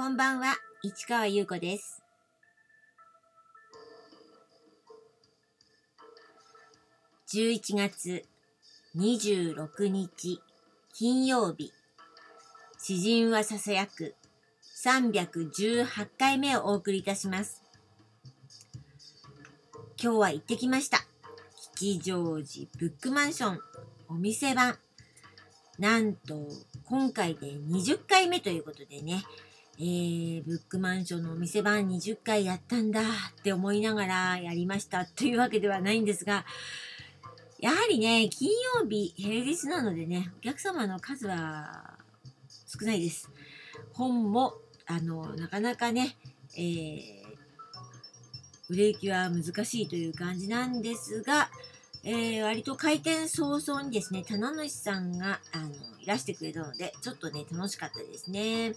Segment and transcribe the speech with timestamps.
[0.00, 2.02] こんばんは、市川優子です。
[7.34, 8.24] 11月
[8.96, 10.40] 26日
[10.94, 11.74] 金曜日、
[12.78, 14.14] 詩人はささやく
[14.82, 17.62] 318回目をお送りいたします。
[20.02, 21.04] 今日は行ってきました。
[21.74, 23.60] 吉祥寺ブックマンション
[24.08, 24.78] お店番。
[25.78, 26.48] なんと、
[26.86, 29.22] 今回で20回目ということでね、
[29.82, 33.04] えー、ブックマンションのお店番20回やったんだっ
[33.42, 36.44] て思いながらやりましたというわけではないんですが、
[37.58, 41.94] やはりね、金曜日、平日なのでね、お客様の数は
[42.66, 43.30] 少ないです。
[43.94, 44.52] 本も、
[44.86, 46.14] あの、なかなかね、
[46.58, 47.02] えー、
[48.68, 51.48] 売れ行きは難しいという感じなんですが、
[52.04, 55.70] えー、割と開店早々にですね、棚主さんがあの
[56.02, 58.74] いらしてくれたので、ちょっとね、楽しかったですね。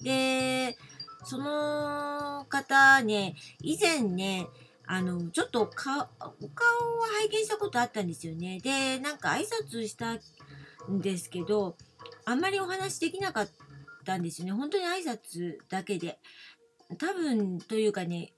[0.00, 0.76] で、
[1.24, 4.46] その方ね、以前ね、
[4.86, 6.06] あの、ちょっとお顔を
[7.20, 8.60] 拝見したことあったんですよね。
[8.60, 11.76] で、なんか挨拶したんですけど、
[12.24, 13.48] あんまりお話できなかっ
[14.04, 14.52] たんですよね。
[14.52, 16.18] 本当に挨拶だけで。
[16.98, 18.32] 多分というかね、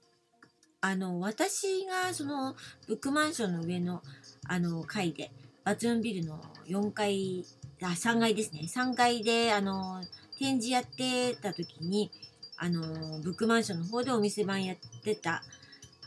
[0.81, 2.55] あの、私がその
[2.87, 4.01] ブックマンションの上の
[4.47, 5.31] あの階で、
[5.63, 7.45] バツンビルの4階、
[7.83, 8.61] あ、3階ですね。
[8.61, 10.01] 3階で、あの、
[10.39, 12.09] 展示やってた時に、
[12.57, 15.43] あの、ブックマンションの方でお店番やってた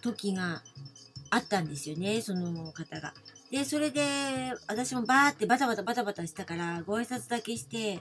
[0.00, 0.62] 時が
[1.30, 3.12] あったんですよね、その方が。
[3.50, 8.00] で、それで、私もバーってバタバタバタバタしたから、ご挨拶だけして、っ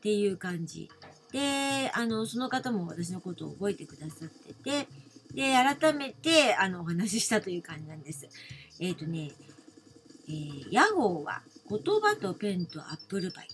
[0.00, 0.88] ていう感じ。
[1.32, 4.88] で、あの、その方も私のことを覚えてくださってて、
[5.34, 8.28] で、改めて、あの、お話ししたという感じなんです。
[8.78, 9.32] えっ、ー、とね、
[10.28, 13.48] えー、屋号は言葉とペンとアップルパイ。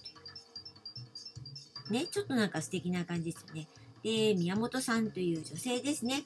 [1.90, 3.68] ね、ちょっとなんか素敵な感じですよね。
[4.02, 6.22] で、宮本さんという女性ですね。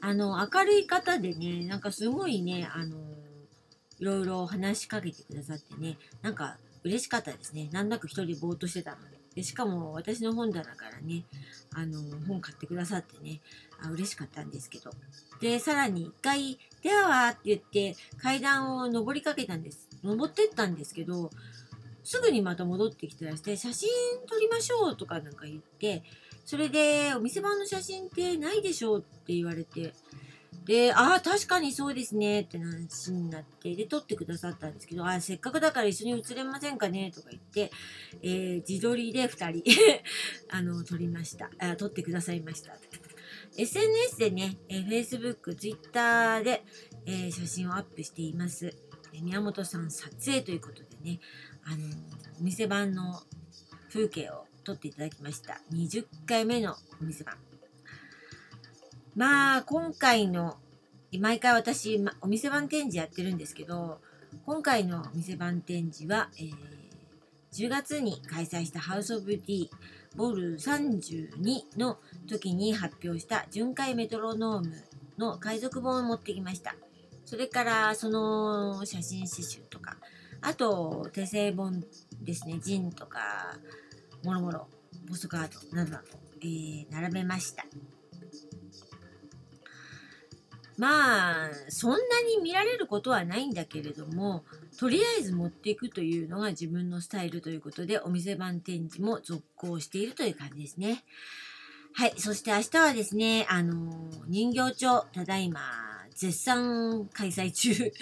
[0.00, 2.96] あの、明るい方でね、なんかすごいね、あの、
[3.98, 7.68] いろいろ話しかけてくださってね、なんか嬉しかったですね。
[7.72, 9.18] なんだか一人ぼーっとしてたので。
[9.34, 11.22] でしかも私の本棚からね、
[11.72, 13.40] あの、本買ってくださってね、
[13.80, 14.90] あ嬉しかったんですけど。
[15.40, 19.88] で、さらに一回、ではって言って階段を登りかけたんです。
[20.02, 21.30] 登ってったんですけど、
[22.08, 23.90] すぐにまた戻ってきてらして、写真
[24.26, 26.02] 撮りましょうとかなんか言って、
[26.46, 29.92] それで、お店番の写真ってないでしょうって言われて、
[30.64, 37.70] で、ああ、確かにそうですねって話になって、で、撮ってくださったんですけど、ああ、せっかくだから一緒に写れませんかねとか言って、
[38.22, 39.62] えー、自撮りで2人
[40.48, 41.50] あの、撮りました。
[41.58, 42.74] あ撮ってくださいました。
[43.58, 46.64] SNS でね、えー、Facebook、Twitter で、
[47.04, 48.74] えー、写真をアップしています。
[49.22, 51.20] 宮本さん撮影ということでね、
[51.70, 51.76] あの、
[52.40, 53.20] お店番の
[53.92, 55.60] 風景を撮っていただきました。
[55.70, 57.36] 20回目のお店番。
[59.14, 60.56] まあ、今回の、
[61.20, 64.00] 毎回私、お店番展示やってるんですけど、
[64.46, 66.54] 今回のお店番展示は、えー、
[67.52, 69.68] 10月に開催したハウス・オブ・ディ
[70.16, 74.72] ボール32の時に発表した巡回メトロノーム
[75.18, 76.76] の海賊本を持ってきました。
[77.26, 79.98] それから、その写真刺繍とか、
[80.40, 81.84] あと、手製本
[82.20, 83.56] ですね、ジンとか、
[84.24, 84.68] もろもろ、
[85.08, 86.04] ポストカードなどなど、
[86.40, 87.64] えー、並べました。
[90.78, 94.44] まあ、そんなに見られることはないんだけれども、
[94.78, 101.02] とりあえず持っていくというのが自分のスタイルということで、お店番展示も続行しているという感じですね。
[101.94, 102.14] はい。
[102.16, 105.60] そして明日はですね、あの、人形町、ただいま、
[106.14, 107.72] 絶賛開催中。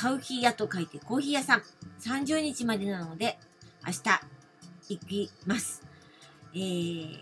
[0.00, 1.62] カウヒー屋と書いてコーヒー屋さん。
[2.02, 3.36] 30日までなので、
[3.84, 5.82] 明日、行きます。
[6.54, 7.16] えー、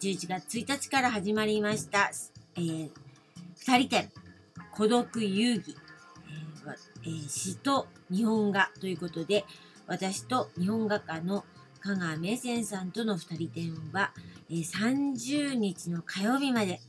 [0.00, 2.10] 11月1日から始まりました。
[2.56, 2.90] えー
[3.58, 4.10] 二人展、
[4.72, 5.74] 孤独遊戯、
[7.04, 9.44] えー、詩と日本画ということで、
[9.86, 11.44] 私と日本画家の
[11.80, 14.12] 香川名泉さんとの二人展は、
[14.50, 16.80] えー、30日の火曜日まで、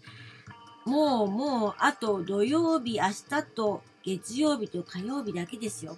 [0.86, 5.98] もうもうあと土曜日、明日と月曜日と火曜日だけですよ。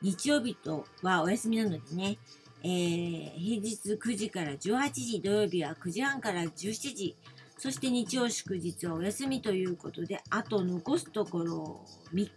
[0.00, 2.18] 日曜日とはお休みなのでね、
[2.64, 7.16] えー、平日9時から18時、土曜日は9時半から17時、
[7.56, 12.30] そして日曜祝日はお休みということで、あと残すところ3日。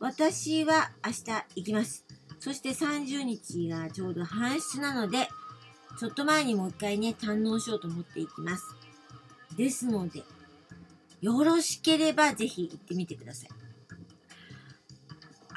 [0.00, 1.24] 私は明日
[1.54, 2.04] 行きます。
[2.40, 5.28] そして30日がちょうど半出なので、
[5.98, 8.85] ちょっと前にもう一回ね、堪能しようと思っていきます。
[9.56, 10.22] ですので、
[11.20, 13.48] よろしければぜひ行ってみてください。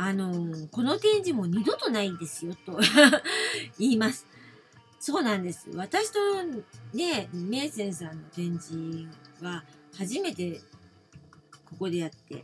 [0.01, 2.79] あのこの展示も二度とないんですよと
[3.77, 4.25] 言います。
[4.99, 5.69] そうなんです。
[5.75, 6.19] 私と
[6.93, 9.07] ね、メイセンさんの展示
[9.41, 9.63] は
[9.97, 10.61] 初めて
[11.65, 12.43] ここでやって、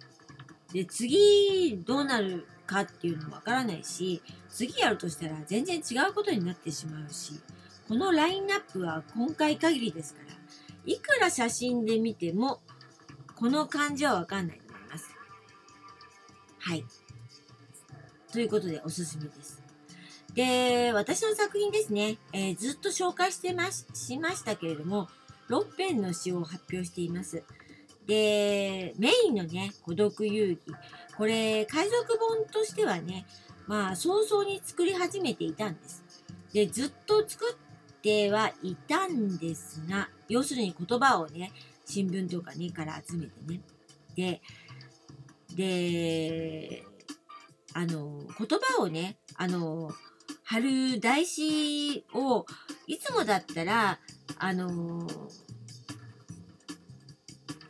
[0.74, 7.40] で、次どうなるかっていうのもわからないし、次やるとしたら全然違うことになってしまうし、
[7.88, 10.36] このラインナップは今回限りですから、
[10.86, 12.62] いくら写真で見ても、
[13.36, 15.10] この感じはわかんないと思います。
[16.60, 16.86] はい。
[18.32, 19.62] ということでおすすめです。
[20.34, 25.08] で、私の作品ですね、えー、ずっと紹介してまししましたけれども、
[25.50, 27.44] 6編の詩を発表しています。
[28.06, 30.78] で、メインのね、孤独遊戯。
[31.18, 33.26] これ、海賊本としてはね、
[33.68, 36.04] まあ、早々に作り始めていたんです。
[36.54, 37.65] で、ずっと作っ
[38.06, 41.52] てはいたんですが、要するに言葉をね、
[41.86, 43.62] 新聞とかね、から集めてね。
[44.16, 44.42] で、
[45.56, 46.84] で、
[47.74, 49.90] あの、言葉をね、あの、
[50.44, 52.46] 貼る台紙を
[52.86, 54.00] いつもだったら
[54.38, 55.08] あの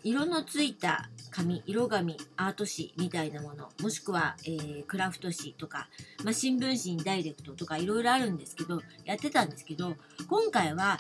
[0.03, 5.89] 色のついた紙色紙アート紙みたいなものもしくは、えー、クラフト紙とか、
[6.23, 9.95] まあ、新聞紙にダイレクトとかいろいろあるんですけどやってたんですけど
[10.29, 10.97] 今回は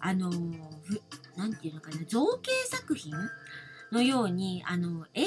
[0.00, 0.30] あの
[1.36, 3.14] 何て言うのかな造形作品
[3.92, 5.24] のようにあの英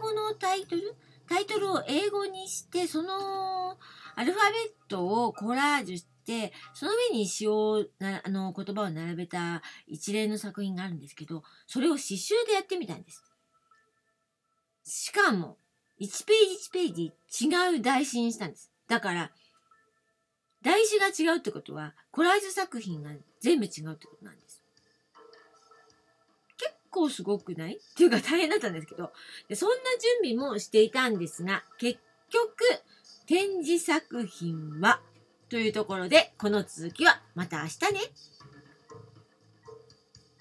[0.00, 0.94] 語のタイトル？
[1.28, 3.76] タイトルを英語にしてその
[4.14, 13.22] アルファベットをコラージュして、その上に詩を、あの、言葉を並べた一連の作品があるんですけど、それを刺繍でやってみたんです。
[14.88, 15.58] しかも、
[16.00, 17.12] 1ページ1ページ
[17.46, 18.70] 違う台紙にしたんです。
[18.86, 19.32] だから、
[20.62, 23.10] 台紙が違うってことは、コラージュ作品が
[23.40, 24.62] 全部違うってことなんです。
[26.56, 27.76] 結構すごくない？
[27.76, 29.12] っていうか大変だったんですけど、
[29.54, 29.74] そんな
[30.22, 31.98] 準備もしていたんですが、結
[32.30, 32.56] 局、
[33.26, 35.00] 展示作品は
[35.48, 38.00] というところで、この続きはまた明日ね。